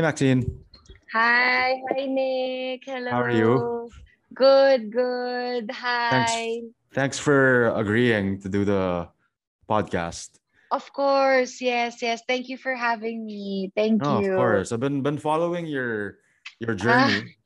[0.00, 0.64] Hey, Maxine.
[1.12, 2.84] Hi, hi Nick.
[2.86, 3.10] Hello.
[3.10, 3.90] How are you?
[4.32, 5.70] Good, good.
[5.76, 6.08] Hi.
[6.08, 9.12] Thanks thanks for agreeing to do the
[9.68, 10.40] podcast.
[10.72, 12.22] Of course, yes, yes.
[12.26, 13.72] Thank you for having me.
[13.76, 14.72] Thank Oh, of course.
[14.72, 16.16] I've been been following your
[16.64, 17.36] your journey.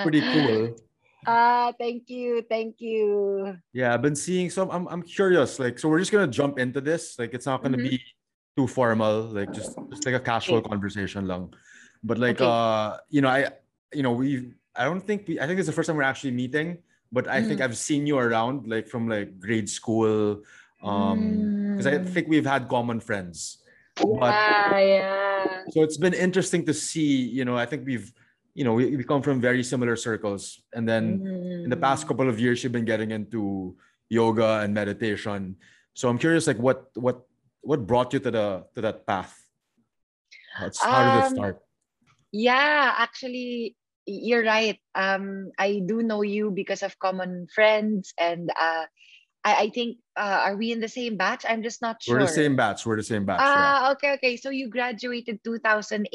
[0.00, 0.80] Pretty cool.
[1.28, 3.52] ah, thank you, thank you.
[3.76, 4.72] Yeah, I've been seeing some.
[4.72, 5.60] I'm I'm curious.
[5.60, 7.20] Like, so we're just gonna jump into this.
[7.20, 8.00] Like, it's not gonna Mhm.
[8.00, 8.00] be
[8.56, 9.22] too formal.
[9.30, 10.68] Like, just just like a casual Okay.
[10.68, 11.54] conversation, long.
[12.02, 12.46] But like, Okay.
[12.46, 13.48] uh, you know, I,
[13.92, 14.54] you know, we.
[14.76, 15.40] I don't think we.
[15.40, 16.78] I think it's the first time we're actually meeting.
[17.12, 17.64] But I think Mhm.
[17.64, 20.42] I've seen you around, like from like grade school.
[20.82, 22.06] Um, because I Mm.
[22.06, 23.58] think we've had common friends.
[23.98, 25.64] But Yeah, yeah.
[25.70, 28.12] so it's been interesting to see you know i think we've
[28.54, 31.20] you know we, we come from very similar circles and then
[31.64, 32.08] in the past Mm.
[32.08, 33.76] couple of years you've been getting into
[34.08, 35.56] yoga and meditation
[35.92, 37.28] so i'm curious like what what
[37.62, 39.36] what brought you to the to that path
[40.58, 41.56] That's- how did it Um, start
[42.32, 43.74] Yeah, actually,
[44.06, 44.78] you're right.
[44.94, 48.86] Um, I do know you because of common friends, and uh,
[49.42, 51.42] I, I think uh, are we in the same batch?
[51.42, 52.14] I'm just not sure.
[52.14, 54.34] we're the same batch we're the same batch yeah Ah, okay, okay.
[54.38, 56.06] So you graduated 2008,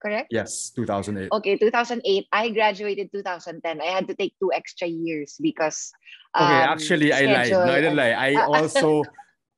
[0.00, 0.32] correct?
[0.32, 2.00] yes 2008 Okay, 2008.
[2.32, 3.60] I graduated 2010.
[3.84, 5.92] I had to take two extra years because
[6.32, 9.04] okay um actually i lied no i didn't lie i also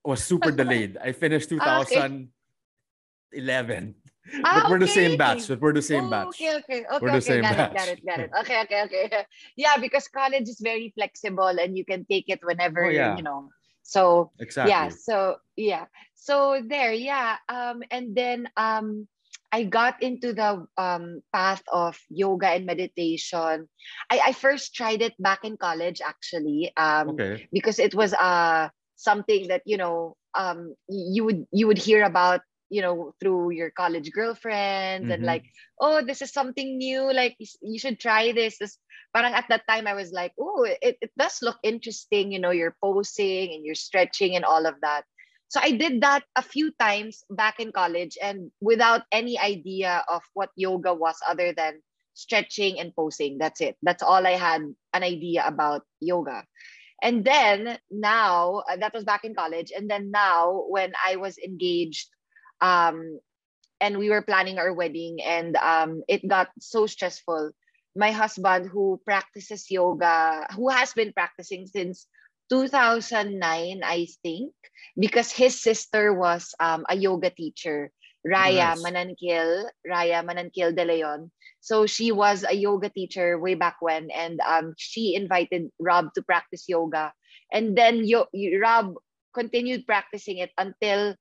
[0.04, 1.94] was super delayed i finished ah, okay.
[1.94, 3.94] 2011
[4.42, 6.98] but Ah, we're the same batch but we're the same Oh, batch okay, okay, okay,
[7.00, 7.40] we're the okay.
[7.40, 8.30] same Got it, got it, got it.
[8.40, 9.24] Okay, okay, okay.
[9.56, 13.22] Yeah, because college is very flexible and you can take it whenever, oh yeah you
[13.22, 13.48] know.
[13.82, 14.70] So exactly.
[14.70, 15.86] yeah, so yeah.
[16.14, 17.38] So there, yeah.
[17.48, 19.08] Um, and then um
[19.50, 23.66] I got into the um path of yoga and meditation.
[24.10, 26.70] I, I first tried it back in college actually.
[26.76, 28.69] Um, okay because it was uh
[29.03, 32.41] something that, you know, um you would you would hear about
[32.71, 35.27] you know through your college girlfriends and Mhm.
[35.27, 35.44] like
[35.81, 38.59] oh this is something new like you, you should try this.
[38.59, 38.78] This
[39.15, 42.50] parang at that time i was like oh it, it does look interesting you know
[42.50, 45.05] you're posing and you're stretching and all of that.
[45.49, 50.22] So i did that a few times back in college and without any idea of
[50.34, 51.82] what yoga was other than
[52.15, 53.38] stretching and posing.
[53.38, 53.77] That's it.
[53.82, 54.62] That's all i had
[54.94, 56.44] an idea about yoga
[57.03, 59.72] and then now uh, that was back in college.
[59.77, 62.09] And then now when i was engaged
[62.61, 63.19] um
[63.81, 67.53] and we were planning our wedding and um it got so stressful
[67.97, 72.06] my husband who practices yoga who has been practicing since
[72.50, 74.53] 2009 i think
[74.99, 77.91] because his sister was um, a yoga teacher
[78.26, 81.31] raya nice manankil raya manankil de leon.
[81.60, 86.22] So she was a yoga teacher way back when and um, she invited rob to
[86.22, 87.12] practice yoga.
[87.53, 88.94] And then yo- rob
[89.34, 91.14] continued practicing it until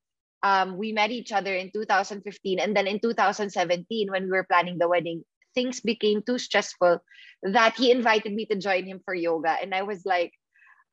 [0.44, 4.78] um, we met each other in 2015 and then in 2017 when we were planning
[4.78, 5.24] the wedding
[5.54, 7.00] things became too stressful
[7.44, 9.58] that he invited me to join him for yoga.
[9.62, 10.32] And i was like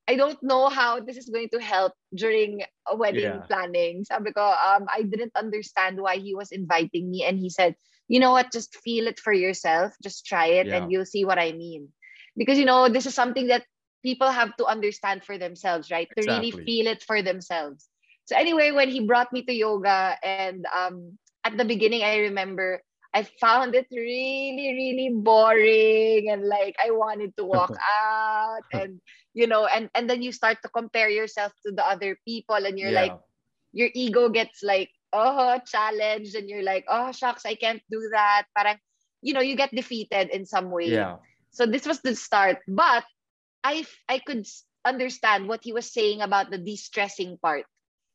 [0.08, 3.42] i don't know how this is going to help during a wedding yeah.
[3.50, 4.04] planning.
[4.04, 7.74] Sabi ko um, i didn't understand why he was inviting me and he said
[8.08, 8.52] you know what?
[8.52, 9.94] Just feel it for yourself.
[10.02, 10.76] Just try it yeah.
[10.76, 11.88] and you'll see what i mean.
[12.36, 13.64] Because you know this is something that
[14.02, 16.08] people have to understand for themselves right?
[16.16, 17.88] To really feel it for themselves.
[18.26, 22.82] So anyway, when he brought me to yoga, and um, at the beginning, I remember
[23.16, 27.72] I found it really, really boring, and like I wanted to walk
[28.04, 29.00] out, and
[29.34, 32.78] you know, and and then you start to compare yourself to the other people, and
[32.78, 33.14] you're like,
[33.72, 38.46] your ego gets like, oh, challenged, and you're like, oh, shucks, I can't do that.
[38.56, 38.78] Parang,
[39.22, 41.08] you know, you get defeated in some way.
[41.08, 41.18] yeah
[41.50, 43.04] So this was the start, but
[43.64, 44.46] I I could
[44.84, 47.66] understand what he was saying about the de-stressing part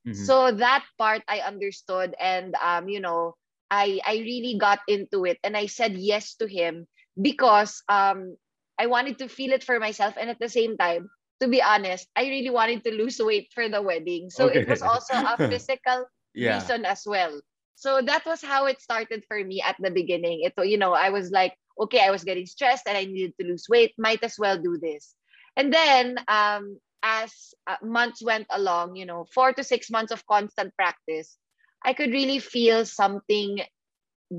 [0.06, 0.28] Mhm.
[0.28, 3.36] so that part i understood and um you know
[3.72, 6.86] i i really got into it and i said yes to him
[7.20, 8.36] because um
[8.78, 11.10] i wanted to feel it for myself and at the same time
[11.42, 14.30] to be honest i really wanted to lose weight for the wedding.
[14.30, 16.56] So it was also a physical yeah.
[16.56, 17.42] reason as well.
[17.76, 20.46] So that was how it started for me at the beginning.
[20.46, 23.48] It you know i was like okay i was getting stressed and i needed to
[23.48, 25.16] lose weight might as well do this.
[25.58, 27.34] And then um as
[27.66, 31.42] uh, months went along you know 4 to 6 months of constant practice
[31.84, 33.60] i could really feel something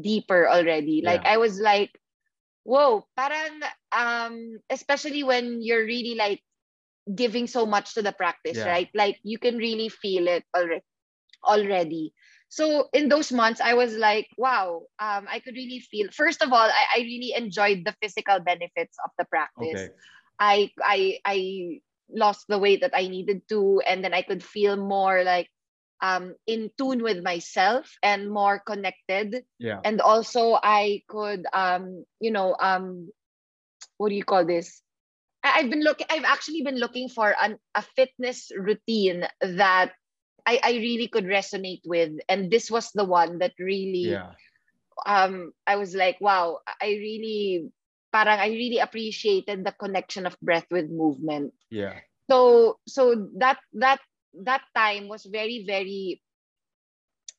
[0.03, 1.91] deeper already like yeah i was like
[2.65, 3.61] whoa parang
[3.93, 6.41] um especially when you're really like
[7.15, 10.83] giving so much to the practice yeah right like you can really feel it already
[11.45, 12.13] already.
[12.49, 16.09] So in those months, I was like, wow, um, I could really feel.
[16.13, 19.89] First of all, I, I really enjoyed the physical benefits of the practice.
[19.89, 19.93] okay
[20.39, 21.81] I I I
[22.11, 25.49] lost the weight that I needed to, and then I could feel more like
[26.03, 29.47] um, in tune with myself and more connected.
[29.59, 29.81] Yeah.
[29.85, 33.09] And also, I could, um, you know, um,
[33.97, 34.83] what do you call this?
[35.43, 36.07] I- I've been looking.
[36.11, 39.93] I've actually been looking for an, a fitness routine that
[40.45, 44.11] I, I really could resonate with, and this was the one that really.
[44.13, 44.35] Yeah.
[45.07, 47.73] Um, I was like, wow, I really,
[48.13, 51.97] parang I really appreciated the connection of breath with movement Yeah.
[52.31, 53.99] so so that that
[54.45, 56.21] that time was very very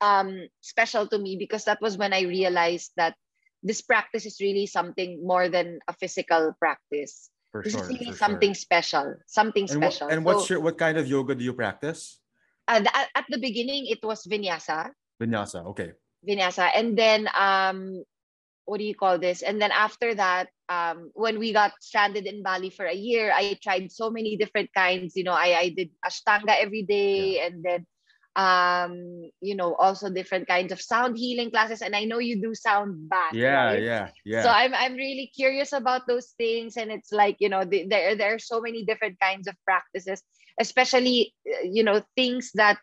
[0.01, 3.15] um special to me because that was when i realized that
[3.63, 7.83] this practice is really something more than a physical practice For this sure.
[7.87, 8.65] is really for something Sure.
[8.67, 12.19] special something And, what, special and what's your what kind of yoga do you practice?
[12.67, 14.91] uh, the- at, at the beginning it was vinyasa
[15.21, 15.63] Vinyasa.
[15.71, 15.93] Okay.
[16.27, 18.03] vinyasa and then um
[18.65, 22.43] what do you call this and then after that um when we got stranded in
[22.43, 25.89] bali for a year i tried so many different kinds you know i i did
[26.05, 27.85] ashtanga every day and then
[28.35, 28.93] um
[29.41, 33.09] you know also different kinds of sound healing classes and i know you do sound
[33.09, 33.73] bath Yeah.
[33.73, 33.83] right?
[33.83, 34.07] Yeah.
[34.25, 34.43] Yeah.
[34.43, 38.15] so i'm i'm really curious about those things and it's like you know the, there
[38.15, 40.23] there are so many different kinds of practices
[40.59, 42.79] especially uh, you know things that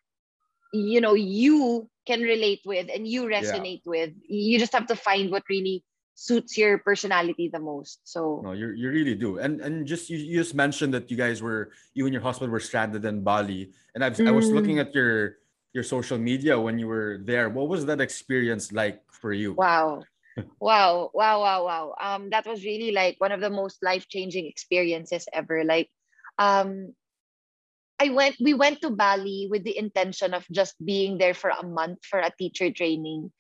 [0.73, 5.31] you know you can relate with and you resonate with you just have to find
[5.31, 5.85] what really
[6.21, 9.41] suits your personality the most so No, you you really do.
[9.41, 12.53] And and just you, you just mentioned that you guys were you and your husband
[12.53, 13.73] were stranded in Bali.
[13.95, 14.85] And I've, I was looking Mm.
[14.85, 15.41] at your
[15.73, 17.49] your social media when you were there.
[17.49, 19.55] What was that experience like for you?
[19.57, 20.05] wow
[20.61, 25.27] wow wow wow wow um that was really like one of the most life-changing experiences
[25.33, 25.89] ever like
[26.39, 26.95] um
[27.99, 31.67] i went we went to bali with the intention of just being there for a
[31.67, 33.33] month for a teacher training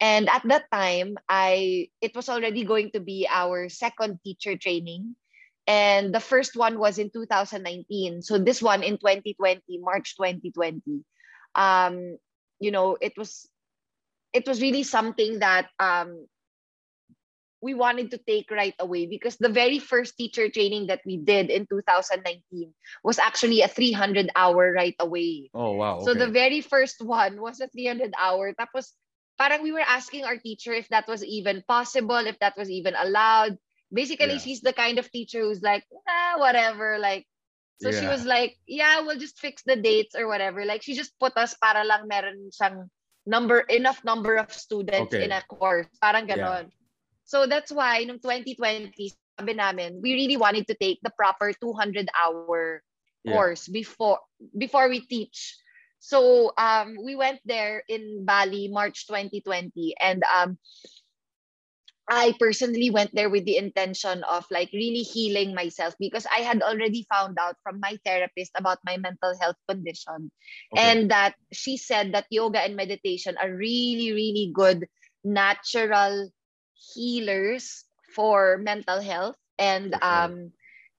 [0.00, 5.16] and at that time i it was already going to be our second teacher training
[5.66, 10.80] and the first one was in 2019 so this one in 2020 march 2020
[11.54, 12.16] um
[12.60, 13.48] you know it was
[14.32, 16.26] it was really something that um,
[17.60, 21.50] we wanted to take right away because the very first teacher training that we did
[21.50, 22.72] in 2019
[23.02, 25.50] was actually a 300 hour right away.
[25.54, 25.98] Oh wow.
[26.00, 28.54] So the very first one was a 300 hour.
[28.54, 28.94] Tapos
[29.38, 32.94] parang we were asking our teacher if that was even possible, if that was even
[32.98, 33.56] allowed.
[33.94, 34.42] Basically, Yeah.
[34.42, 36.98] she's the kind of teacher who's like, ah, whatever.
[36.98, 37.24] Like,
[37.80, 38.10] so she Yeah.
[38.10, 40.66] was like, yeah, we'll just fix the dates or whatever.
[40.66, 42.90] Like, she just put us para lang meron siyang
[43.24, 45.24] number, enough number of students Okay.
[45.24, 45.88] in a course.
[46.02, 46.36] Parang Yeah.
[46.36, 46.74] ganon.
[47.24, 52.08] So that's why, nung 2020, sabi namin, we really wanted to take the proper 200
[52.12, 52.82] hour
[53.22, 53.32] Yeah.
[53.32, 54.18] course before
[54.56, 55.56] before we teach.
[55.98, 60.58] So um, we went there in Bali, March 2020, and um,
[62.08, 66.62] I personally went there with the intention of like really healing myself because I had
[66.62, 70.30] already found out from my therapist about my mental health condition,
[70.72, 70.98] Okay.
[71.00, 74.86] and that she said that yoga and meditation are really, really good
[75.24, 76.30] natural
[76.94, 80.02] healers for mental health and sure.
[80.02, 80.52] um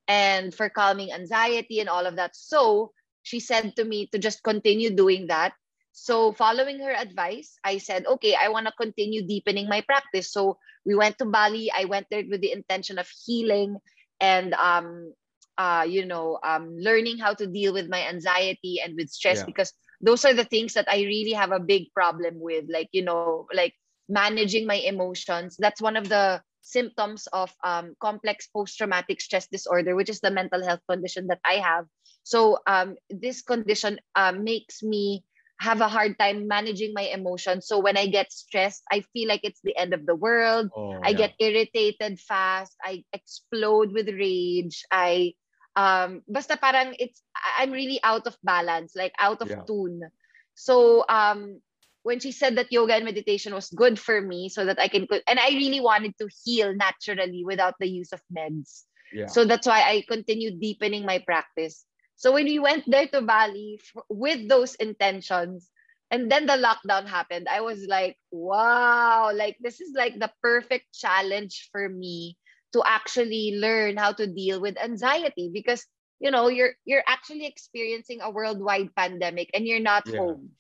[0.08, 2.36] and for calming anxiety and all of that.
[2.36, 2.92] So
[3.24, 5.54] she said to me to just continue doing that.
[5.92, 10.32] So following her advice, I said, okay, I want to continue deepening my practice.
[10.32, 11.72] So we went to Bali.
[11.74, 13.78] I went there with the intention of healing
[14.20, 15.14] and um
[15.58, 19.44] uh you know um learning how to deal with my anxiety and with stress Yeah.
[19.44, 22.66] because those are the things that I really have a big problem with.
[22.70, 23.66] Like, you know, like
[24.00, 25.48] managing my emotions.
[25.52, 30.64] That's one of the symptoms of um, complex post-traumatic stress disorder, which is the mental
[30.66, 31.86] health condition that I have.
[32.30, 35.26] So um, this condition um, makes me
[35.60, 37.66] have a hard time managing my emotions.
[37.68, 40.70] So when I get stressed, I feel like it's the end of the world.
[40.76, 41.18] Oh, I yeah.
[41.26, 42.78] get irritated fast.
[42.86, 44.86] I explode with rage.
[44.94, 45.34] I
[45.76, 47.22] um basta parang it's
[47.58, 49.66] I'm really out of balance, like out of Yeah.
[49.66, 50.06] tune.
[50.54, 51.62] So um
[52.06, 55.08] when she said that yoga and meditation was good for me so that I can
[55.28, 58.86] and I really wanted to heal naturally without the use of meds.
[59.12, 59.28] yeah.
[59.28, 61.86] So that's why I continued deepening my practice.
[62.20, 65.72] So when we went there to Bali f- with those intentions,
[66.12, 70.94] and then the lockdown happened, I was like, wow, like this is like the perfect
[70.94, 72.38] challenge for me
[72.74, 75.86] to actually learn how to deal with anxiety because
[76.20, 80.20] you know you're you're actually experiencing a worldwide pandemic and you're not Yeah.
[80.20, 80.52] home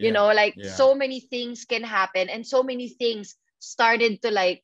[0.00, 0.12] you Yeah.
[0.12, 0.84] know like yeah.
[0.84, 4.62] so many things can happen and so many things started to like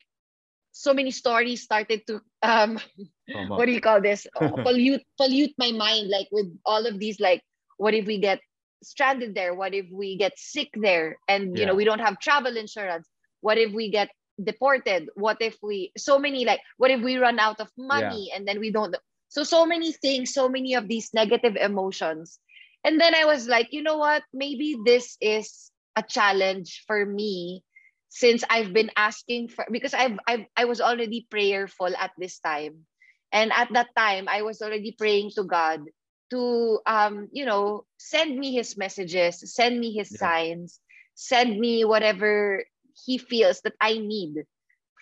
[0.73, 2.79] so many stories started to um
[3.49, 4.27] what do you call this?
[4.41, 7.43] Uh, pollute pollute my mind like with all of these like
[7.77, 8.41] what if we get
[8.83, 9.55] stranded there?
[9.55, 11.19] What if we get sick there?
[11.29, 13.09] And you know we don't have travel insurance.
[13.41, 14.11] What if we get
[14.43, 15.09] deported?
[15.15, 18.61] What if we so many like what if we run out of money and then
[18.61, 18.95] we don't
[19.29, 22.39] so so many things so many of these negative emotions.
[22.83, 24.23] And then I was like, you know what?
[24.33, 27.63] Maybe this is a challenge for me
[28.11, 32.85] since I've been asking for because I've, I've I was already prayerful at this time.
[33.33, 35.87] And at that time I was already praying to God
[36.31, 40.19] to um you know send me his messages, send me his yeah.
[40.19, 40.81] signs,
[41.15, 42.67] send me whatever
[43.07, 44.43] he feels that I need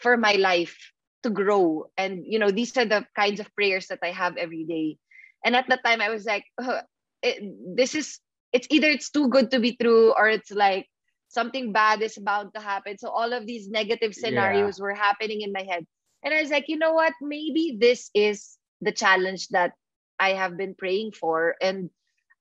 [0.05, 0.77] for my life
[1.25, 1.89] to grow.
[1.97, 5.01] And you know these are the kinds of prayers that I have every day.
[5.43, 6.85] And at that time I was like uh,
[7.25, 7.41] it,
[7.75, 8.21] this is
[8.53, 10.87] it's either it's too good to be true or it's like
[11.29, 12.99] something bad is about to happen.
[12.99, 14.83] So all of these negative scenarios yeah.
[14.83, 15.87] were happening in my head.
[16.25, 17.13] And I was like, you know what?
[17.21, 19.73] Maybe this is the challenge that
[20.19, 21.55] I have been praying for.
[21.63, 21.91] And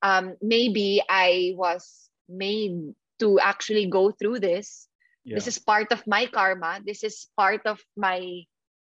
[0.01, 4.88] um, maybe I was made to actually go through this.
[5.24, 5.36] Yeah.
[5.36, 6.79] This is part of my karma.
[6.84, 8.44] This is part of my,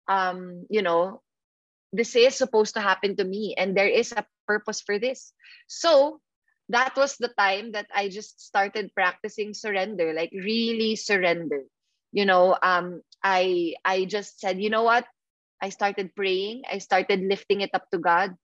[0.08, 1.20] um, you know,
[1.92, 3.54] this is supposed to happen to me.
[3.56, 5.32] And there is a purpose for this.
[5.68, 6.20] So
[6.68, 11.64] that was the time that I just started practicing surrender, like really surrender.
[12.12, 15.06] You know, um, I I just said, you know what?
[15.60, 16.62] I started praying.
[16.70, 18.34] I started lifting it up to God.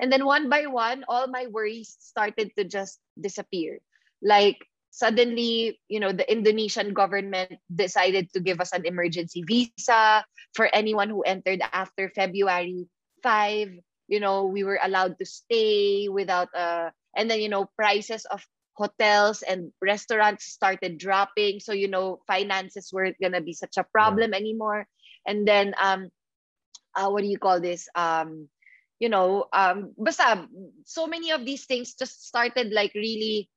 [0.00, 3.78] And then one by one, all my worries started to just disappear.
[4.22, 4.58] Like
[4.90, 10.24] suddenly, you know, the Indonesian government decided to give us an emergency visa
[10.54, 12.88] for anyone who entered after February
[13.22, 13.68] 5
[14.08, 18.44] you know we were allowed to stay without a and then you know prices of
[18.74, 24.32] hotels and restaurants started dropping so you know finances weren't gonna be such a problem
[24.32, 24.38] yeah.
[24.38, 24.86] anymore
[25.26, 26.08] and then um
[26.96, 28.48] uh, what do you call this um
[28.98, 30.48] you know um basta
[30.84, 33.48] so many of these things just started like really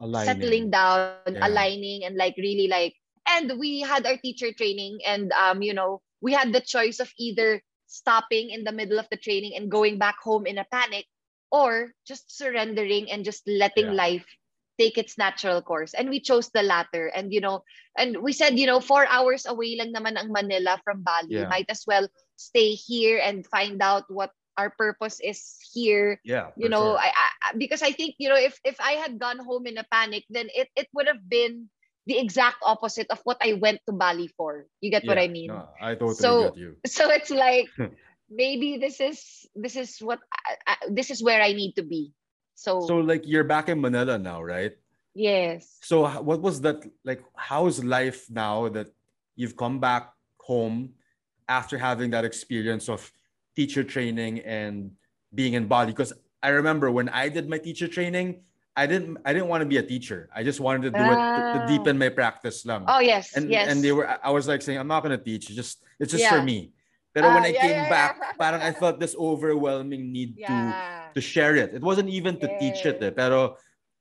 [0.00, 0.26] aligning.
[0.26, 1.46] settling down yeah.
[1.46, 2.94] aligning and like really like
[3.26, 7.10] and we had our teacher training and um you know we had the choice of
[7.18, 11.06] either stopping in the middle of the training and going back home in a panic
[11.50, 14.00] or just surrendering and just letting yeah.
[14.08, 14.26] life
[14.78, 15.92] take its natural course.
[15.92, 17.10] And we chose the latter.
[17.10, 17.64] And you know
[17.96, 21.42] and we said you know four hours away lang naman ang Manila from Bali.
[21.42, 21.50] Yeah.
[21.50, 26.20] might as well stay here and find out what our purpose is here.
[26.24, 26.98] Yeah you know sure.
[26.98, 29.86] I, I because i think you know if if i had gone home in a
[29.88, 31.70] panic then it it would have been
[32.04, 34.66] the exact opposite of what i went to bali for.
[34.80, 35.48] You get yeah, what i mean?
[35.48, 36.76] no, i totally so, get you.
[36.84, 37.68] so it's like
[38.30, 42.12] maybe this is this is what I, I, this is where I need to be.
[42.54, 44.72] So so like you're back in Manila now, right?
[45.14, 45.78] Yes.
[45.82, 47.22] So what was that like?
[47.36, 48.88] How's life now that
[49.36, 50.94] you've come back home
[51.48, 53.10] after having that experience of
[53.56, 54.92] teacher training and
[55.34, 55.92] being in Bali?
[55.92, 58.42] Because I remember when I did my teacher training,
[58.76, 60.30] I didn't I didn't want to be a teacher.
[60.34, 61.98] I just wanted to do it to, to, deepen ah.
[61.98, 62.84] my practice lang.
[62.86, 63.66] Oh yes, and yes.
[63.70, 65.50] and they were I was like saying I'm not gonna teach.
[65.50, 66.38] It's just it's just yeah.
[66.38, 66.70] for me.
[67.14, 68.32] Pero when uh, I yeah, came yeah, back, yeah.
[68.38, 70.56] parang I felt this overwhelming need to
[71.14, 71.74] to share it.
[71.74, 72.58] It wasn't even to yes.
[72.60, 73.56] teach it, eh, pero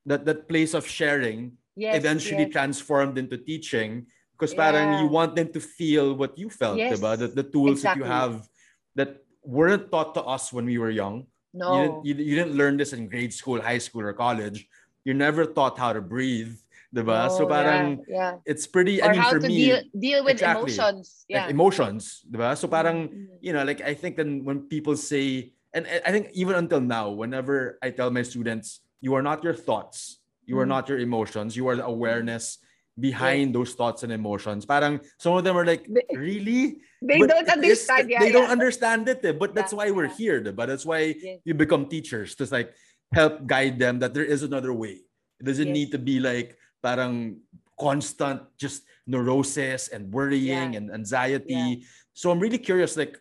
[0.05, 2.53] that that place of sharing yes, eventually yes.
[2.53, 4.05] transformed into teaching
[4.37, 6.99] because parang you want them to feel what you felt, yes.
[6.99, 7.17] diba?
[7.17, 8.03] The, the tools exactly.
[8.03, 8.47] that you have
[8.93, 11.25] that weren't taught to us when we were young.
[11.53, 11.73] No.
[11.73, 14.67] You didn't, you, you didn't learn this in grade school, high school, or college.
[15.05, 16.53] You're never taught how to breathe
[16.93, 17.27] diba?
[17.29, 18.33] Oh, so parang yeah, yeah.
[18.45, 21.25] it's pretty or I mean how for to me deal, deal with exactly, emotions.
[21.27, 21.41] Yeah.
[21.41, 22.57] Like emotions, diba?
[22.57, 23.37] So parang mm-hmm.
[23.41, 27.11] you know, like I think then when people say and I think even until now
[27.11, 30.69] whenever I tell my students you are not your thoughts, you are mm-hmm.
[30.69, 32.59] not your emotions, you are the awareness
[32.99, 33.57] behind yeah.
[33.61, 34.65] those thoughts and emotions.
[34.65, 36.81] Parang some of them are like, really?
[37.01, 38.09] They but don't understand.
[38.09, 38.41] Yeah, they yeah.
[38.41, 39.23] don't understand it.
[39.23, 39.31] Eh.
[39.31, 40.41] But that's why we're here.
[40.41, 41.13] But that's why
[41.45, 42.73] you become teachers to like
[43.13, 45.05] help guide them that there is another way.
[45.39, 45.73] It doesn't yes.
[45.73, 47.41] need to be like parang
[47.79, 50.77] constant just neurosis and worrying yeah.
[50.77, 51.53] and anxiety.
[51.53, 51.75] Yeah.
[52.13, 53.17] So I'm really curious, like,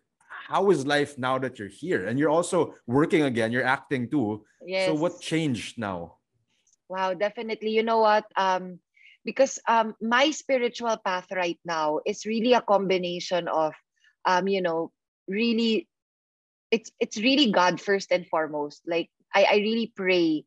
[0.48, 2.06] how is life now that you're here?
[2.06, 4.44] And you're also working again, you're acting too.
[4.64, 4.88] Yes.
[4.88, 6.18] So what changed now?
[6.88, 7.70] Wow, definitely.
[7.70, 8.24] You know what?
[8.36, 8.78] Um,
[9.24, 13.74] because um my spiritual path right now is really a combination of
[14.26, 14.90] um, you know,
[15.28, 15.88] really
[16.70, 18.82] it's it's really God first and foremost.
[18.86, 20.44] Like I, I really pray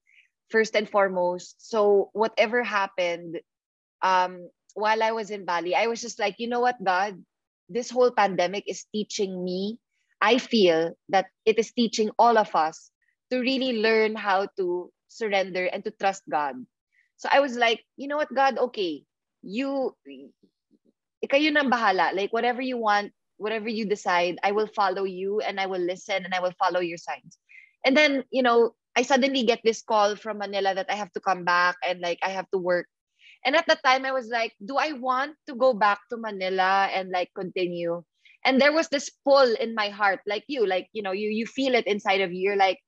[0.50, 1.56] first and foremost.
[1.58, 3.40] So whatever happened
[4.02, 7.24] um, while I was in Bali, I was just like, you know what, God,
[7.70, 9.78] this whole pandemic is teaching me.
[10.22, 12.92] I feel that it is teaching all of us
[13.32, 16.56] to really learn how to surrender and to trust God.
[17.18, 19.04] So I was like, you know what, God, okay,
[19.44, 19.96] you,
[21.24, 22.16] kayo nang bahala.
[22.16, 26.26] Like whatever you want, whatever you decide, I will follow you and I will listen
[26.26, 27.38] and I will follow your signs.
[27.86, 31.20] And then, you know, I suddenly get this call from Manila that I have to
[31.20, 32.88] come back and like I have to work.
[33.46, 36.90] And at the time I was like, do I want to go back to Manila
[36.94, 38.04] and like continue?
[38.44, 41.46] And there was this pull in my heart, like you, like, you know, you you
[41.46, 42.52] feel it inside of you.
[42.52, 42.80] You're like,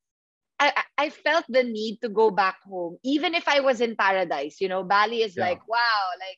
[0.59, 4.61] I, I felt the need to go back home, even if I was in paradise.
[4.61, 5.49] You know, Bali is yeah.
[5.49, 6.37] like, wow, like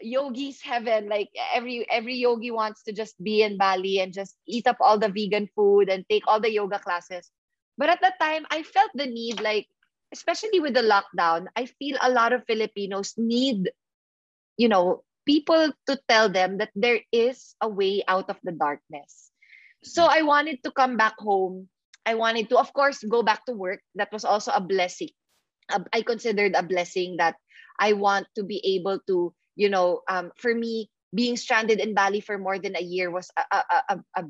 [0.00, 1.08] yogi's heaven.
[1.08, 4.98] Like every every yogi wants to just be in Bali and just eat up all
[4.98, 7.30] the vegan food and take all the yoga classes.
[7.78, 9.68] But at that time, I felt the need, like,
[10.12, 13.70] especially with the lockdown, I feel a lot of Filipinos need,
[14.56, 19.30] you know, people to tell them that there is a way out of the darkness.
[19.82, 21.68] So I wanted to come back home.
[22.06, 23.80] I wanted to, of course, go back to work.
[23.94, 25.10] That was also a blessing.
[25.92, 27.36] I considered a blessing that
[27.78, 32.20] I want to be able to, you know, um, for me, being stranded in Bali
[32.20, 34.22] for more than a year was a, a, a, a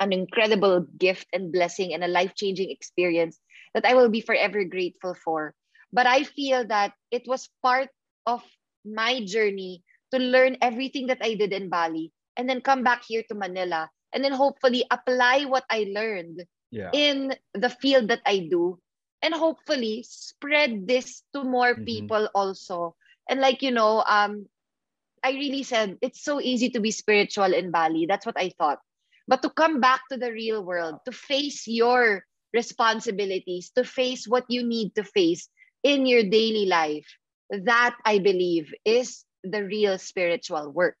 [0.00, 3.38] an incredible gift and blessing and a life changing experience
[3.74, 5.54] that I will be forever grateful for.
[5.92, 7.90] But I feel that it was part
[8.26, 8.42] of
[8.84, 13.22] my journey to learn everything that I did in Bali and then come back here
[13.28, 16.90] to Manila and then hopefully apply what I learned yeah.
[16.92, 18.80] in the field that I do
[19.22, 21.84] and hopefully spread this to more mm-hmm.
[21.84, 22.96] people also.
[23.28, 24.46] And like, you know, um,
[25.22, 28.06] I really said it's so easy to be spiritual in Bali.
[28.06, 28.80] That's what I thought.
[29.30, 34.44] But to come back to the real world, to face your responsibilities, to face what
[34.50, 35.48] you need to face
[35.86, 37.06] in your daily life,
[37.50, 40.98] that I believe is the real spiritual work.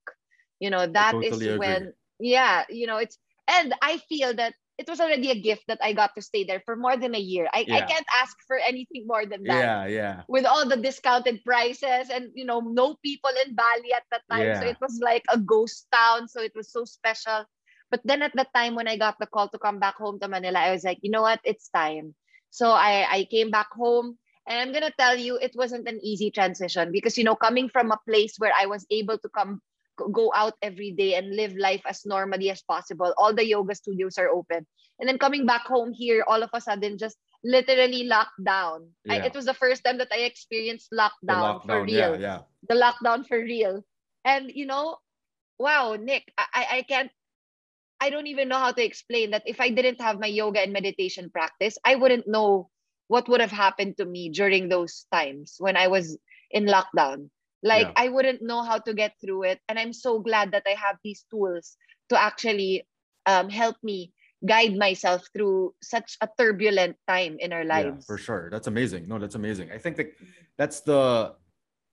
[0.60, 1.58] You know, that totally is agree.
[1.58, 3.18] when, yeah, you know, it's,
[3.48, 6.62] and I feel that it was already a gift that I got to stay there
[6.64, 7.48] for more than a year.
[7.52, 7.76] I, yeah.
[7.76, 9.60] I can't ask for anything more than that.
[9.60, 10.22] Yeah, yeah.
[10.28, 14.46] With all the discounted prices and you know, no people in Bali at that time.
[14.46, 14.60] Yeah.
[14.60, 16.28] So it was like a ghost town.
[16.28, 17.44] So it was so special.
[17.90, 20.28] But then at that time when I got the call to come back home to
[20.28, 21.40] Manila, I was like, you know what?
[21.44, 22.14] It's time.
[22.50, 26.30] So I, I came back home and I'm gonna tell you, it wasn't an easy
[26.30, 29.60] transition because you know, coming from a place where I was able to come
[30.12, 33.12] go out every day and live life as normally as possible.
[33.18, 34.66] All the yoga studios are open.
[34.98, 38.88] And then coming back home here, all of a sudden just literally locked down.
[39.04, 39.14] Yeah.
[39.14, 42.16] I, it was the first time that I experienced lockdown, lockdown for real.
[42.16, 42.38] Yeah, yeah.
[42.68, 43.84] The lockdown for real.
[44.24, 44.96] And you know,
[45.58, 47.10] wow, Nick, I, I can't
[48.00, 50.72] I don't even know how to explain that if I didn't have my yoga and
[50.72, 52.70] meditation practice, I wouldn't know
[53.08, 56.16] what would have happened to me during those times when I was
[56.50, 57.28] in lockdown.
[57.62, 57.92] Like yeah.
[57.96, 59.60] I wouldn't know how to get through it.
[59.68, 61.76] And I'm so glad that I have these tools
[62.08, 62.86] to actually
[63.26, 64.12] um, help me
[64.46, 68.06] guide myself through such a turbulent time in our lives.
[68.08, 68.48] Yeah, for sure.
[68.50, 69.06] That's amazing.
[69.08, 69.70] No, that's amazing.
[69.70, 70.14] I think that
[70.56, 71.34] that's the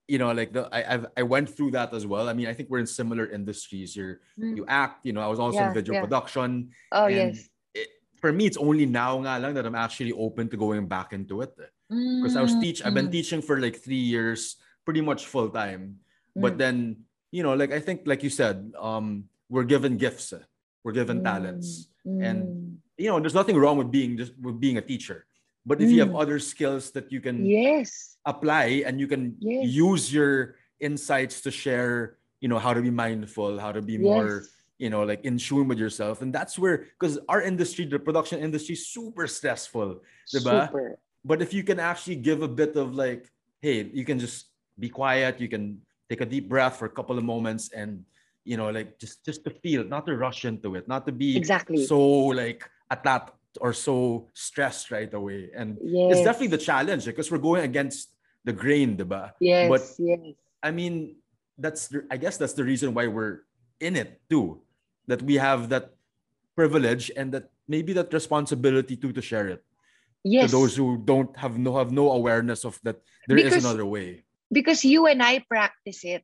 [0.08, 2.54] you know like the I I've, i went through that as well i mean i
[2.54, 4.56] think we're in similar industries you're mm.
[4.56, 6.02] you act you know i was also yeah, in video yeah.
[6.02, 10.48] production oh yes it, for me it's only now nga lang that i'm actually open
[10.48, 11.52] to going back into it
[11.90, 12.40] because mm.
[12.40, 13.18] i was mm, teach i've been mm.
[13.20, 16.00] teaching for like three years pretty much full time
[16.36, 16.58] but mm.
[16.58, 16.76] then
[17.32, 20.44] you know like i think like you said um we're given gifts eh.
[20.84, 24.82] we're given talents and you know there's nothing wrong with being just with being a
[24.82, 25.28] teacher
[25.68, 26.22] but if you have mm.
[26.22, 29.68] other skills that you can yes apply and you can yes.
[29.68, 34.48] use your insights to share you know how to be mindful how to be more
[34.80, 38.40] you know like in tune with yourself and that's where because our industry the production
[38.40, 40.00] industry super stressful?
[40.26, 40.98] Super.
[41.26, 44.48] but if you can actually give a bit of like hey you can just
[44.80, 48.06] be quiet you can take a deep breath for a couple of moments and
[48.46, 51.36] you know like just just to feel not to rush into it not to be
[51.36, 52.00] exactly so
[52.32, 56.18] like at that or so stressed right away and yes.
[56.18, 58.10] it's definitely the challenge eh, because we're going against
[58.48, 59.36] the grain, diba?
[59.40, 60.20] Yes, but yes.
[60.64, 61.20] I mean,
[61.60, 63.44] that's the, I guess that's the reason why we're
[63.80, 64.64] in it too.
[65.08, 65.96] That we have that
[66.56, 69.64] privilege and that maybe that responsibility too to share it.
[70.24, 70.50] Yes.
[70.50, 73.86] To those who don't have no have no awareness of that there because, is another
[73.86, 74.24] way.
[74.52, 76.24] Because you and I practice it.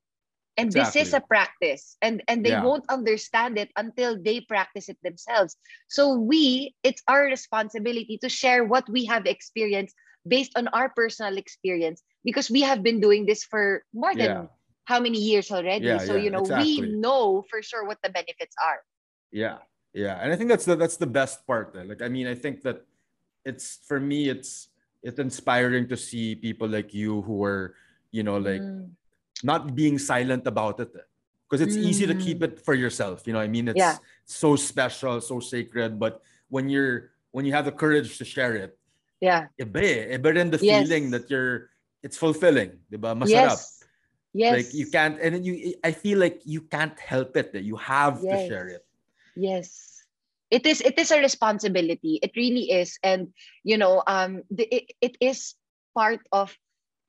[0.58, 1.02] And exactly.
[1.02, 1.98] this is a practice.
[2.02, 2.64] And and they yeah.
[2.64, 5.58] won't understand it until they practice it themselves.
[5.88, 9.96] So we, it's our responsibility to share what we have experienced
[10.28, 14.46] based on our personal experience because we have been doing this for more than yeah.
[14.86, 15.86] how many years already.
[15.86, 16.82] Yeah, so you know, exactly.
[16.82, 18.80] we know for sure what the benefits are.
[19.32, 19.58] Yeah.
[19.94, 20.18] Yeah.
[20.22, 21.74] And I think that's the that's the best part.
[21.74, 21.86] there.
[21.86, 22.86] Like I mean, I think that
[23.46, 24.70] it's for me it's
[25.04, 27.76] it's inspiring to see people like you who are,
[28.12, 28.90] you know, like mm.
[29.44, 30.92] Not being silent about it.
[31.50, 31.86] Because it's mm.
[31.86, 32.50] easy to keep mm.
[32.50, 33.28] it for yourself.
[33.28, 33.98] You know, I mean, it's yeah.
[34.26, 36.00] so special, so sacred.
[36.00, 38.78] But when you're when you have the courage to share it,
[39.22, 39.48] yeah.
[39.60, 40.18] Iba eh.
[40.18, 40.84] Rin the yes.
[40.84, 41.70] feeling that you're,
[42.02, 42.78] it's fulfilling.
[42.92, 43.16] Diba?
[43.16, 43.30] Masarap.
[43.30, 43.84] Yes.
[44.34, 44.54] Yes.
[44.54, 47.54] Like you can't, and then you, I feel like you can't help it.
[47.54, 48.34] That you have yes.
[48.34, 48.86] to share it.
[49.36, 50.04] Yes.
[50.52, 52.20] It is, it is a responsibility.
[52.22, 53.00] It really is.
[53.02, 55.56] And, you know, um, the, it, it is
[55.96, 56.54] part of,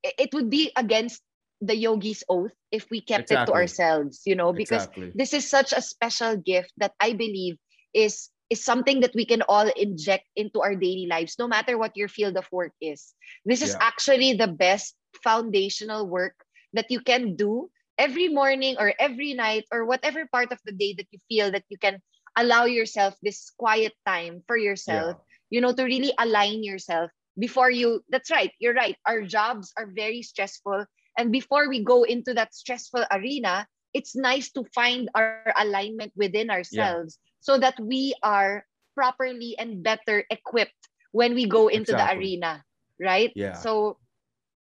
[0.02, 1.20] it would be against
[1.66, 3.42] the yogi's oath if we kept exactly.
[3.42, 5.12] it to ourselves, you know, because exactly.
[5.14, 7.56] this is such a special gift that I believe
[7.94, 11.96] is is something that we can all inject into our daily lives, no matter what
[11.96, 13.14] your field of work is.
[13.44, 13.80] This is yeah.
[13.80, 16.36] actually the best foundational work
[16.74, 20.94] that you can do every morning or every night or whatever part of the day
[20.98, 22.02] that you feel that you can
[22.36, 25.58] allow yourself this quiet time for yourself, yeah.
[25.58, 28.02] you know, to really align yourself before you.
[28.10, 28.96] That's right, you're right.
[29.06, 30.84] Our jobs are very stressful.
[31.16, 36.50] And before we go into that stressful arena, it's nice to find our alignment within
[36.50, 37.30] ourselves yeah.
[37.40, 42.14] so that we are properly and better equipped when we go into exactly.
[42.14, 42.52] the arena
[43.00, 43.98] right yeah so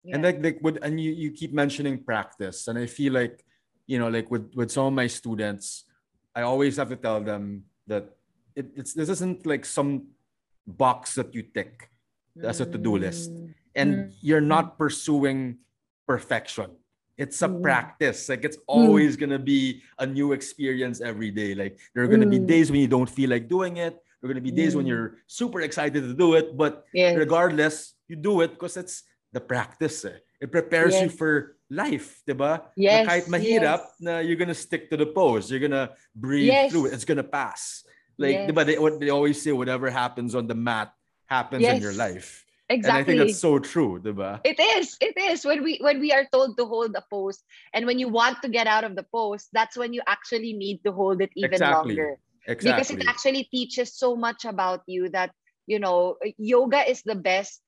[0.04, 0.14] yeah.
[0.14, 3.44] and like like with and you, you keep mentioning practice and i feel like
[3.86, 5.84] you know like with with some of my students
[6.34, 8.08] i always have to tell them that
[8.56, 10.08] it, it's this isn't like some
[10.66, 11.88] box that you tick
[12.42, 13.52] as a to-do list mm.
[13.74, 14.12] and mm.
[14.22, 15.58] you're not pursuing
[16.12, 16.68] perfection
[17.16, 17.62] it's a mm.
[17.62, 19.20] practice like it's always mm.
[19.20, 22.36] gonna be a new experience every day like there are gonna mm.
[22.36, 24.84] be days when you don't feel like doing it there are gonna be days when
[24.84, 24.92] mm.
[24.92, 27.16] you're super excited to do it but yes.
[27.16, 30.18] regardless you do it because it's the practice eh.
[30.40, 31.02] it prepares yes.
[31.04, 34.00] you for life diba yes, na kahit mahirap yes.
[34.00, 36.72] na you're gonna stick to the pose you're gonna breathe yes.
[36.72, 37.84] through it it's gonna pass
[38.16, 38.46] like yes.
[38.48, 40.92] diba they, what they always say whatever happens on the mat
[41.28, 43.12] happens in your life Exactly.
[43.12, 44.40] And I think that's so true, diba?
[44.44, 44.96] It is.
[45.00, 45.44] It is.
[45.44, 48.48] When we when we are told to hold a pose and when you want to
[48.48, 51.96] get out of the pose, that's when you actually need to hold it even exactly.
[51.96, 52.16] longer.
[52.48, 52.72] Exactly.
[52.72, 55.30] Because it actually teaches so much about you that,
[55.66, 57.60] you know, yoga is the best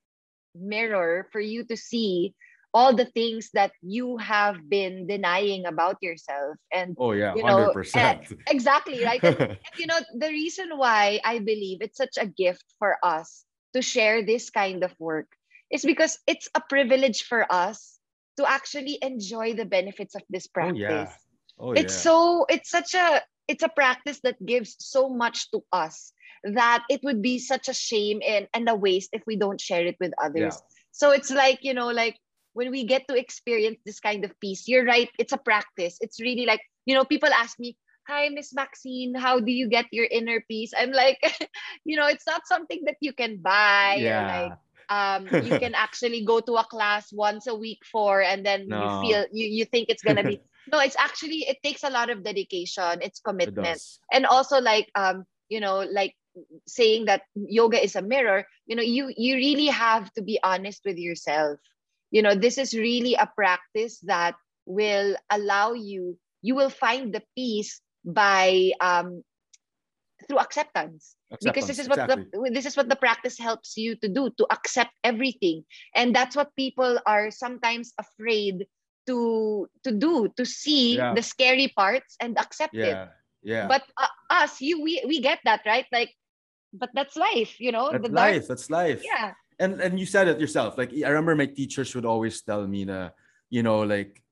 [0.56, 2.34] mirror for you to see
[2.72, 7.70] all the things that you have been denying about yourself and oh yeah you know,
[7.70, 12.18] 100% and, exactly right and, and, you know the reason why i believe it's such
[12.18, 15.26] a gift for us to share this kind of work
[15.70, 17.98] is because it's a privilege for us
[18.36, 20.78] to actually enjoy the benefits of this practice.
[20.78, 21.12] Oh, yeah.
[21.58, 22.00] Oh, it's yeah.
[22.10, 26.12] so it's such a it's a practice that gives so much to us
[26.44, 29.86] that it would be such a shame and, and a waste if we don't share
[29.86, 30.54] it with others.
[30.54, 30.66] Yeah.
[30.92, 32.16] So it's like, you know, like
[32.52, 35.98] when we get to experience this kind of peace, you're right, it's a practice.
[36.00, 39.14] It's really like, you know, people ask me, hi miss maxine.
[39.14, 40.72] How do you get your inner peace?
[40.76, 41.18] I'm like
[41.84, 44.28] you know it's not something that you can buy yeah.
[44.28, 48.68] like um you can actually go to a class once a week for and then
[48.68, 48.76] no.
[48.76, 50.40] you feel you, you think it's gonna be
[50.72, 53.00] no it's actually it takes a lot of dedication.
[53.00, 53.80] It's commitment.
[53.80, 56.14] it and also like um you know like
[56.66, 60.82] saying that yoga is a mirror you know you you really have to be honest
[60.84, 61.58] with yourself.
[62.10, 64.36] You know this is really a practice that
[64.66, 69.22] will allow you you will find the peace by um,
[70.26, 71.16] through acceptance.
[71.32, 71.44] acceptance.
[71.44, 72.26] because this is what exactly.
[72.32, 75.64] the this is what the practice helps you to do to accept everything
[75.94, 78.66] and that's what people are sometimes afraid
[79.06, 81.12] to to do to see yeah.
[81.12, 82.84] the scary parts and accept yeah.
[82.84, 82.96] it
[83.42, 86.10] yeah but uh, us you we we get that right like
[86.72, 90.40] but that's life you know that's life that's life yeah and and you said it
[90.40, 93.14] yourself like i remember my teachers would always tell me that
[93.50, 94.22] you know like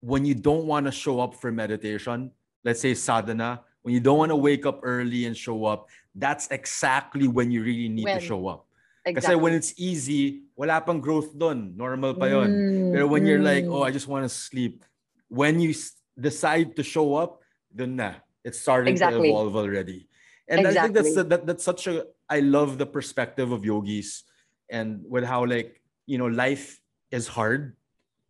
[0.00, 2.30] when you don't want to show up for meditation
[2.64, 6.48] let's say sadhana, when you don't want to wake up early and show up, that's
[6.50, 8.20] exactly when you really need when?
[8.20, 8.66] to show up.
[9.06, 9.34] Exactly.
[9.34, 11.72] Kasi when it's easy, wala pang growth done.
[11.76, 12.50] Normal pa yon.
[12.50, 13.28] Mm, Pero when mm.
[13.28, 13.72] you're like, mm.
[13.72, 14.84] oh, I just want to sleep.
[15.28, 15.72] When you
[16.18, 17.40] decide to show up,
[17.72, 18.20] then na.
[18.44, 19.28] It's starting exactly.
[19.28, 20.08] to evolve already.
[20.48, 20.78] And exactly.
[20.78, 24.24] I think that's that, that's such a I love the perspective of yogis
[24.70, 27.76] and with how like, you know, life is hard.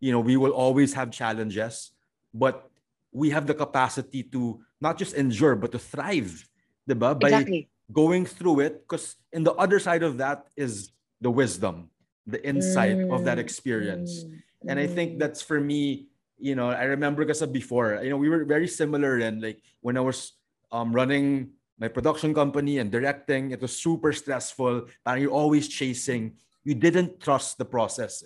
[0.01, 1.91] You know, we will always have challenges,
[2.33, 2.68] but
[3.13, 6.49] we have the capacity to not just endure but to thrive
[6.89, 7.19] diba?
[7.19, 7.69] by exactly.
[7.93, 10.91] going through it because in the other side of that is
[11.21, 11.91] the wisdom
[12.27, 13.15] the insight mm.
[13.15, 14.39] of that experience mm.
[14.69, 15.19] and i think mm.
[15.19, 16.07] that's for me
[16.39, 19.97] you know i remember because before you know we were very similar and like when
[19.97, 20.33] i was
[20.71, 26.37] um, running my production company and directing it was super stressful and you're always chasing
[26.65, 28.23] you didn't trust the process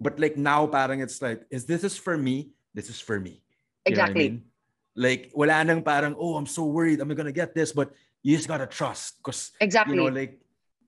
[0.00, 3.42] but like now parang it's like is this is for me this is for me
[3.90, 4.24] Exactly.
[4.24, 4.48] You know I mean?
[4.96, 8.36] Like wala nang parang oh I'm so worried am I gonna get this but you
[8.36, 10.40] just gotta trust because exactly you know like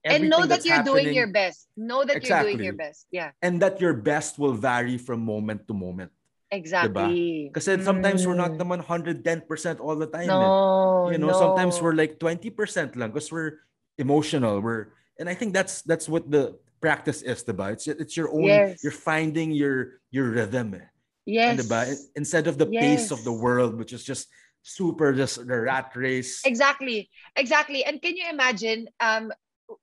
[0.03, 2.51] and know that you're doing your best know that exactly.
[2.51, 6.11] you're doing your best yeah and that your best will vary from moment to moment
[6.51, 7.83] exactly because mm.
[7.83, 8.61] sometimes we're not mm.
[8.61, 11.13] naman 110% all the time no, eh.
[11.13, 11.39] you know no.
[11.39, 13.63] sometimes we're like 20% lang because we're
[13.97, 17.71] emotional we're and I think that's that's what the practice is diba?
[17.73, 18.83] it's it's your own yes.
[18.83, 20.85] you're finding your your rhythm eh.
[21.25, 21.65] Yes.
[21.65, 21.95] Diba?
[22.15, 22.83] Instead of the yes.
[22.83, 24.27] pace of the world, which is just
[24.61, 26.41] super, just the rat race.
[26.45, 27.09] Exactly.
[27.35, 27.83] Exactly.
[27.83, 29.31] And can you imagine um,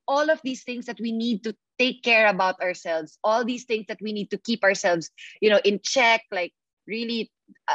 [0.07, 3.87] all of these things that we need to take care about ourselves, all these things
[3.88, 6.53] that we need to keep ourselves, you know, in check, like
[6.87, 7.31] really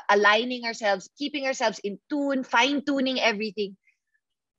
[0.09, 3.77] aligning ourselves, keeping ourselves in tune, fine tuning everything.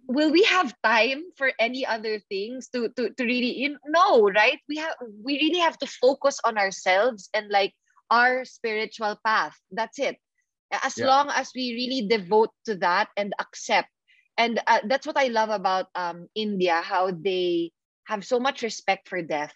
[0.09, 4.31] will we have time for any other things to to, to really you know, no
[4.31, 7.75] right we have we really have to focus on ourselves and like
[8.11, 10.17] our spiritual path that's it
[10.71, 11.07] as yeah.
[11.07, 13.89] long as we really devote to that and accept
[14.39, 17.71] and uh, that's what i love about um, india how they
[18.05, 19.55] have so much respect for death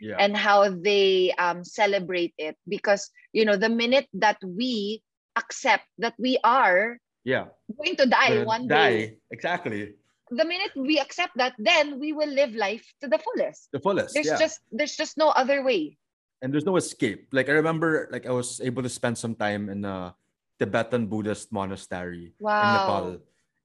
[0.00, 0.16] yeah.
[0.18, 5.02] and how they um, celebrate it because you know the minute that we
[5.36, 7.46] accept that we are yeah
[7.78, 8.90] going to die one die.
[8.90, 9.94] day exactly
[10.30, 14.12] the minute we accept that then we will live life to the fullest the fullest
[14.14, 14.38] there's yeah.
[14.38, 15.96] just there's just no other way
[16.42, 19.68] and there's no escape like i remember like i was able to spend some time
[19.70, 20.14] in a
[20.58, 22.60] tibetan buddhist monastery wow.
[22.60, 23.06] in nepal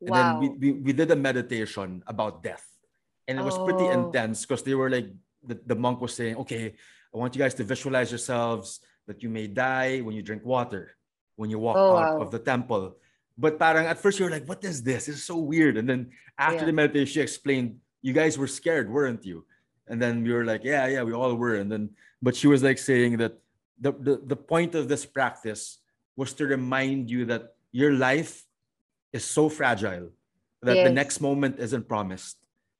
[0.02, 0.40] and wow.
[0.40, 2.66] then we, we, we did a meditation about death
[3.28, 3.66] and it was oh.
[3.66, 5.10] pretty intense because they were like
[5.44, 6.74] the, the monk was saying okay
[7.14, 10.96] i want you guys to visualize yourselves that you may die when you drink water
[11.36, 12.22] when you walk oh, out wow.
[12.22, 12.96] of the temple
[13.38, 15.06] but parang at first you're like, what is this?
[15.06, 15.78] This is so weird.
[15.78, 16.66] And then after yeah.
[16.66, 19.46] the meditation, she explained, you guys were scared, weren't you?
[19.88, 21.56] And then we were like, yeah, yeah, we all were.
[21.56, 23.38] And then, but she was like saying that
[23.80, 25.80] the, the, the point of this practice
[26.16, 28.44] was to remind you that your life
[29.14, 30.10] is so fragile
[30.64, 30.88] that yes.
[30.88, 32.38] the next moment isn't promised.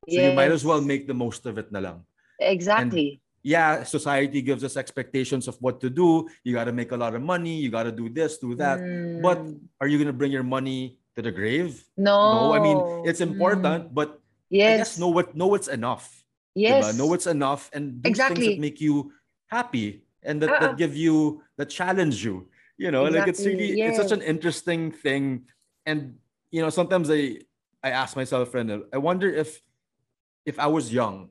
[0.10, 0.30] So yes.
[0.30, 2.04] you might as well make the most of it na lang.
[2.40, 3.10] Exactly.
[3.10, 6.28] And yeah, society gives us expectations of what to do.
[6.44, 7.56] You got to make a lot of money.
[7.56, 8.80] You got to do this, do that.
[8.80, 9.22] Mm.
[9.22, 9.40] But
[9.80, 11.84] are you going to bring your money to the grave?
[11.96, 12.52] No.
[12.52, 12.54] No.
[12.54, 13.94] I mean, it's important, mm.
[13.94, 14.20] but
[14.50, 14.74] yes.
[14.74, 16.24] I guess know what know what's enough.
[16.56, 16.92] Yes.
[16.92, 16.98] Diba?
[16.98, 18.36] Know what's enough and do exactly.
[18.36, 19.14] things that make you
[19.48, 20.60] happy and that, uh-uh.
[20.60, 22.48] that give you that challenge you.
[22.78, 23.20] You know, exactly.
[23.20, 23.98] like it's really yes.
[23.98, 25.46] it's such an interesting thing.
[25.86, 26.16] And
[26.52, 27.42] you know, sometimes I
[27.82, 29.62] I ask myself, friend, I wonder if
[30.46, 31.30] if I was young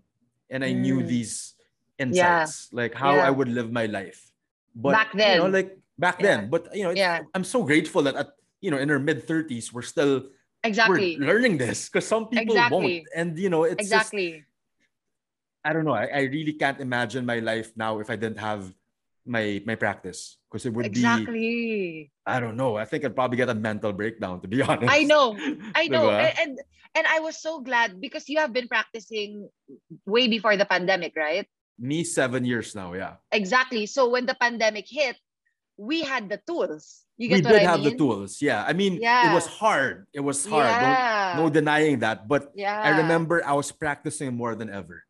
[0.51, 0.81] and I mm.
[0.81, 1.55] knew these
[1.99, 2.77] insights, yeah.
[2.77, 3.27] like how yeah.
[3.27, 4.33] I would live my life.
[4.75, 6.27] But back then, you know, like back yeah.
[6.27, 6.51] then.
[6.51, 7.23] But you know, yeah.
[7.35, 8.29] I'm so grateful that at
[8.61, 10.27] you know in our mid 30s we're still
[10.65, 13.07] exactly we're learning this because some people exactly.
[13.07, 13.09] won't.
[13.15, 14.33] And you know, it's exactly.
[14.33, 14.56] Just,
[15.67, 15.99] I don't know.
[15.99, 18.71] I, I really can't imagine my life now if I didn't have
[19.27, 21.35] my my practice because it would exactly.
[21.35, 22.79] be I don't know.
[22.79, 24.87] I think I'd probably get a mental breakdown to be honest.
[24.87, 25.35] I know.
[25.75, 26.09] I know.
[26.15, 26.53] and, and
[26.95, 29.51] and I was so glad because you have been practicing
[30.07, 31.51] way before the pandemic, right?
[31.79, 33.21] Me, seven years now, yeah.
[33.33, 33.85] Exactly.
[33.85, 35.19] So when the pandemic hit,
[35.77, 37.05] we had the tools.
[37.19, 37.91] You get we did I have mean?
[37.91, 38.65] the tools, yeah.
[38.65, 39.31] I mean, yeah.
[39.31, 40.07] it was hard.
[40.15, 40.65] It was hard.
[40.65, 41.35] Yeah.
[41.37, 42.29] No, no denying that.
[42.29, 42.81] But yeah.
[42.81, 45.05] I remember I was practicing more than ever.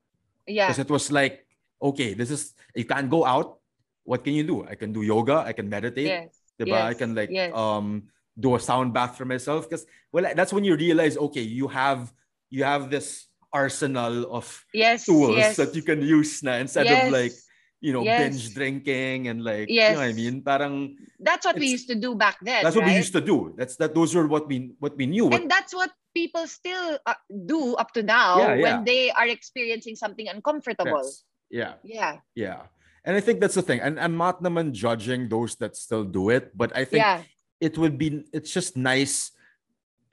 [0.47, 0.69] Yeah.
[0.69, 1.47] Because it was like,
[1.83, 3.59] okay, this is you can't go out.
[4.05, 4.65] What can you do?
[4.65, 5.43] I can do yoga.
[5.45, 6.07] I can meditate.
[6.07, 6.39] Yes.
[6.59, 6.83] Yes.
[6.83, 7.53] I can like yes.
[7.55, 9.69] um do a sound bath for myself.
[9.69, 12.13] Because well, that's when you realize, okay, you have
[12.51, 15.57] you have this arsenal of yes, tools yes.
[15.57, 17.07] that you can use na instead yes.
[17.07, 17.33] of like
[17.81, 18.21] you know yes.
[18.21, 19.91] binge drinking and like yes.
[19.91, 22.75] you know what I mean parang that's what we used to do back then that's
[22.75, 22.93] what right?
[22.93, 25.75] we used to do that's that those were what we what we knew and that's
[25.75, 28.63] what people still uh, do up to now yeah, yeah.
[28.63, 31.25] when they are experiencing something uncomfortable yes.
[31.51, 32.61] yeah yeah yeah
[33.05, 36.31] and I think that's the thing and I'm not naman judging those that still do
[36.31, 37.23] it but I think yeah.
[37.61, 39.37] it would be it's just nice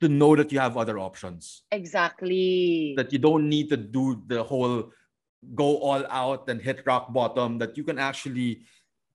[0.04, 1.62] to know that you have other options.
[1.72, 2.94] Exactly.
[2.96, 4.92] That you don't need to do the whole
[5.54, 8.64] go all out and hit rock bottom, that you can actually,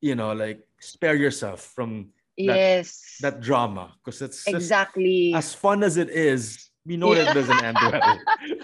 [0.01, 3.93] you know, like spare yourself from that, yes that drama.
[4.03, 8.19] Because it's exactly as fun as it is, we know that it doesn't end well.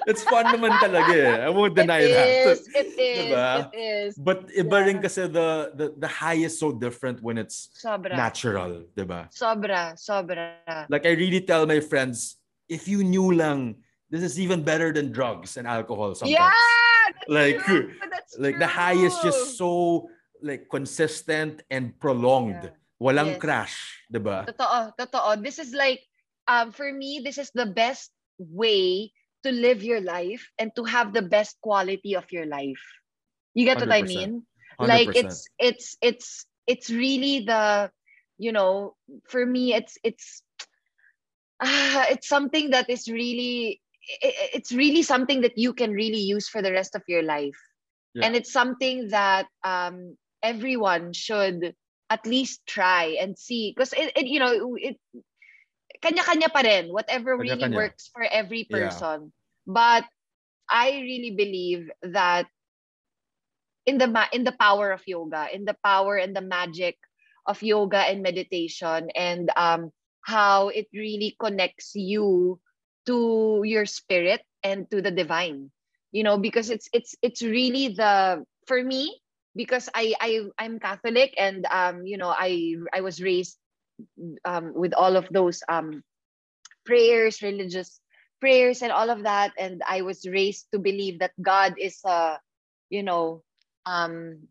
[0.07, 1.45] it's fun naman talaga eh.
[1.45, 2.27] I won't deny it that.
[2.47, 3.17] Is, it is.
[3.19, 3.47] Diba?
[3.69, 4.09] It is.
[4.15, 4.85] But iba yeah.
[4.87, 8.15] rin kasi the, the, the high is so different when it's sobra.
[8.15, 8.83] natural.
[8.95, 9.29] Diba?
[9.29, 9.93] Sobra.
[9.99, 10.87] Sobra.
[10.89, 12.37] Like I really tell my friends,
[12.69, 13.75] if you knew lang,
[14.09, 16.39] this is even better than drugs and alcohol sometimes.
[16.39, 16.94] Yeah!
[17.27, 17.61] Like,
[18.37, 20.09] like the high is just so
[20.41, 22.63] like consistent and prolonged.
[22.63, 22.75] Yeah.
[23.01, 23.41] Walang yes.
[23.43, 23.75] crash,
[24.07, 24.47] diba?
[24.47, 25.43] Totoo, totoo.
[25.43, 25.99] This is like
[26.47, 29.11] um, for me, this is the best way
[29.43, 32.81] to live your life and to have the best quality of your life.
[33.53, 33.79] You get 100%.
[33.81, 34.43] what I mean?
[34.79, 34.87] 100%.
[34.87, 37.91] Like it's it's it's it's really the
[38.37, 38.95] you know
[39.29, 40.43] for me it's it's
[41.59, 43.81] uh, it's something that is really
[44.21, 47.57] it's really something that you can really use for the rest of your life
[48.13, 48.25] yeah.
[48.25, 51.73] and it's something that um everyone should
[52.09, 54.97] at least try and see because it, it you know it
[56.01, 57.77] kanya-kanya pa rin, whatever really kanya-kanya.
[57.77, 59.31] works for every person.
[59.31, 59.67] Yeah.
[59.67, 60.05] But
[60.69, 62.47] I really believe that
[63.85, 66.97] in the ma- in the power of yoga, in the power and the magic
[67.45, 69.91] of yoga and meditation and um
[70.25, 72.59] how it really connects you
[73.07, 75.71] to your spirit and to the divine.
[76.11, 79.19] You know, because it's it's it's really the for me
[79.55, 83.57] because I I I'm Catholic and um you know I I was raised
[84.45, 86.03] um, with all of those um,
[86.85, 87.99] prayers, religious
[88.41, 92.39] prayers and all of that and i was raised to believe that god is a
[92.89, 93.43] you know
[93.85, 94.47] um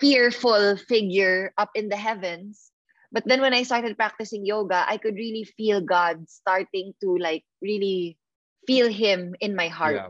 [0.00, 2.71] fearful figure up in the heavens
[3.12, 7.44] but then when i started practicing yoga i could really feel god starting to like
[7.60, 8.16] really
[8.66, 10.08] feel him in my heart yeah.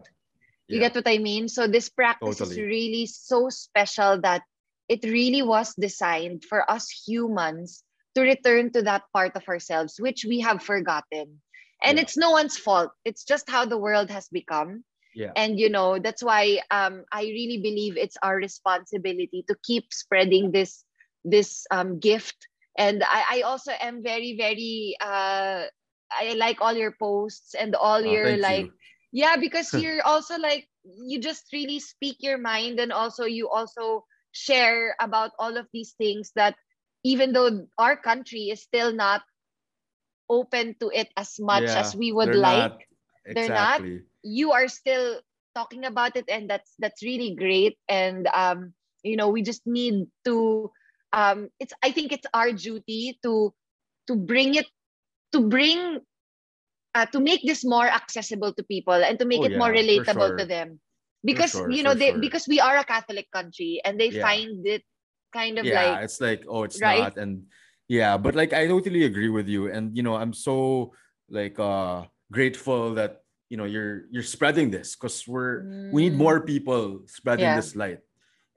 [0.69, 0.89] you yeah.
[0.89, 2.57] get what i mean so this practice totally.
[2.57, 4.43] is really so special that
[4.89, 7.85] it really was designed for us humans
[8.15, 11.43] to return to that part of ourselves which we have forgotten
[11.83, 12.03] and yeah.
[12.03, 14.85] it's no one's fault it's just how the world has become
[15.15, 15.33] yeah.
[15.37, 20.53] and you know that's why um, i really believe it's our responsibility to keep spreading
[20.53, 20.85] this
[21.25, 25.65] this um, gift and I, I also am very very uh,
[26.13, 28.73] i like all your posts and all oh, your like you.
[29.13, 34.05] yeah because you're also like you just really speak your mind and also you also
[34.33, 36.57] share about all of these things that
[37.05, 39.23] even though our country is still not
[40.31, 42.79] open to it as much yeah, as we would like not,
[43.27, 43.35] exactly.
[43.35, 43.81] they're not
[44.23, 45.21] you are still
[45.55, 50.07] talking about it and that's that's really great and um you know we just need
[50.25, 50.71] to
[51.13, 53.53] um it's i think it's our duty to
[54.07, 54.67] to bring it
[55.33, 56.01] to bring
[56.95, 59.73] uh, to make this more accessible to people and to make oh, it yeah, more
[59.73, 60.37] relatable sure.
[60.37, 60.81] to them
[61.25, 62.21] because sure, you know they sure.
[62.21, 64.23] because we are a catholic country and they yeah.
[64.23, 64.83] find it
[65.33, 66.99] kind of yeah, like it's like oh it's right?
[66.99, 67.45] not and
[67.89, 70.93] yeah but like i totally agree with you and you know i'm so
[71.31, 75.93] like uh grateful that you know you're you're spreading this because we're mm.
[75.93, 76.47] we need more mm.
[76.47, 77.57] people spreading yeah.
[77.57, 78.01] this light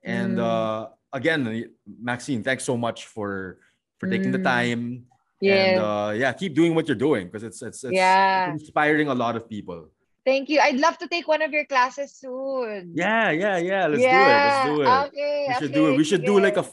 [0.04, 0.44] and mm.
[0.44, 3.58] uh again maxine thanks so much for
[4.00, 4.38] for taking mm.
[4.38, 5.08] the time
[5.40, 5.56] yeah.
[5.56, 9.16] and uh yeah keep doing what you're doing because it's, it's it's yeah inspiring a
[9.16, 9.88] lot of people
[10.26, 10.60] Thank you.
[10.60, 12.98] I'd love to take one of your classes soon.
[12.98, 13.86] Yeah, yeah, yeah.
[13.86, 14.18] Let's yeah.
[14.18, 14.34] do it.
[14.42, 14.88] Let's do it.
[15.06, 15.46] Okay.
[15.48, 15.98] We should okay, do it.
[15.98, 16.66] We should do like a.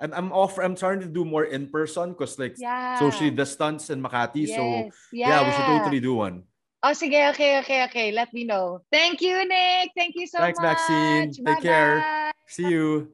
[0.00, 0.56] I'm, I'm off.
[0.56, 2.98] I'm trying to do more in person because like yeah.
[2.98, 4.48] socially distance in Makati.
[4.48, 4.56] Yes.
[4.56, 4.64] So
[5.12, 5.28] yeah.
[5.28, 6.44] yeah, we should totally do one.
[6.82, 7.28] Oh, sige.
[7.32, 8.12] Okay, okay, okay.
[8.12, 8.80] Let me know.
[8.90, 9.92] Thank you, Nick.
[9.96, 10.78] Thank you so Thanks, much.
[10.88, 11.44] Thanks, Maxine.
[11.44, 11.60] Take Bye-bye.
[11.60, 12.32] care.
[12.48, 13.12] See you.